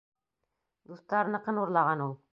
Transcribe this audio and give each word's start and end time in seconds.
Дуҫтарыныҡын 0.93 1.63
урлаған 1.67 2.03
ул. 2.11 2.21